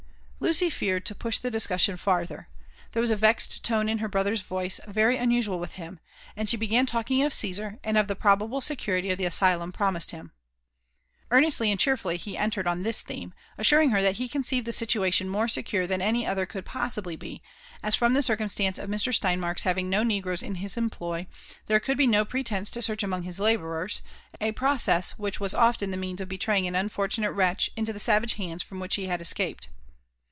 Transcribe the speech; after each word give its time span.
Lucy 0.43 0.71
feared 0.71 1.05
to 1.05 1.13
push 1.13 1.37
the 1.37 1.51
discussion 1.51 1.95
farther; 1.95 2.49
there 2.91 2.99
was 3.01 3.11
a 3.11 3.15
vexed 3.15 3.63
tone 3.63 3.87
in 3.87 3.99
her 3.99 4.07
brother's 4.07 4.41
voice 4.41 4.79
very 4.87 5.15
unusual 5.15 5.59
with 5.59 5.73
him, 5.73 5.99
and 6.35 6.49
she 6.49 6.57
began 6.57 6.87
talking 6.87 7.21
of 7.23 7.31
Caesar, 7.31 7.77
and 7.83 7.95
of 7.95 8.07
the 8.07 8.15
probable 8.15 8.59
security 8.59 9.11
of 9.11 9.19
the 9.19 9.23
asylum 9.25 9.71
promised 9.71 10.09
him. 10.09 10.31
Earnestly 11.29 11.69
and 11.69 11.79
cheerfully 11.79 12.17
he 12.17 12.35
entered 12.35 12.65
on 12.65 12.81
this 12.81 13.01
theme, 13.01 13.35
assuring 13.55 13.91
her 13.91 14.01
that 14.01 14.15
he 14.15 14.27
conceived 14.27 14.65
the 14.65 14.71
situation 14.73 15.29
more 15.29 15.47
secure 15.47 15.85
than 15.85 16.01
any 16.01 16.25
other 16.25 16.47
could 16.47 16.65
possibly 16.65 17.15
be, 17.15 17.43
as 17.83 17.95
from 17.95 18.13
the 18.15 18.23
circumstance 18.23 18.79
of 18.79 18.89
Mr. 18.89 19.13
Steinmark's 19.13 19.63
having 19.63 19.91
no 19.91 20.01
negroes 20.01 20.41
in 20.41 20.55
his 20.55 20.75
employ, 20.75 21.27
there 21.67 21.79
could 21.79 21.95
be 21.97 22.07
no 22.07 22.25
pretence 22.25 22.71
to 22.71 22.81
search 22.81 23.03
among 23.03 23.23
1 23.25 23.33
JONATHAN 23.33 23.43
JEFFERSON 23.57 23.69
WHITLAW. 23.69 23.83
IIT 23.83 23.85
his 23.85 24.01
laboarers; 24.01 24.01
a 24.41 24.51
process 24.53 25.11
which 25.19 25.39
was 25.39 25.53
often 25.53 25.91
the 25.91 25.97
means 25.97 26.19
of 26.19 26.27
betraying 26.27 26.67
an 26.67 26.75
unfortunate 26.75 27.31
wretch 27.31 27.69
into 27.77 27.93
the 27.93 27.99
savage 27.99 28.33
hands 28.33 28.63
from 28.63 28.79
which 28.79 28.95
be 28.95 29.05
had 29.05 29.21
escaped. 29.21 29.69